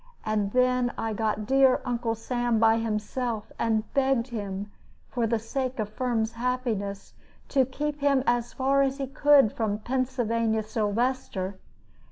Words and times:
And 0.25 0.51
then 0.51 0.91
I 0.97 1.13
got 1.13 1.45
dear 1.45 1.79
Uncle 1.85 2.15
Sam 2.15 2.57
by 2.57 2.77
himself, 2.79 3.51
and 3.59 3.83
begged 3.93 4.29
him, 4.29 4.71
for 5.07 5.27
the 5.27 5.37
sake 5.37 5.77
of 5.77 5.89
Firm's 5.89 6.31
happiness, 6.31 7.13
to 7.49 7.65
keep 7.65 7.99
him 7.99 8.23
as 8.25 8.51
far 8.51 8.81
as 8.81 8.97
he 8.97 9.05
could 9.05 9.53
from 9.53 9.77
Pennsylvania 9.77 10.63
Sylvester. 10.63 11.59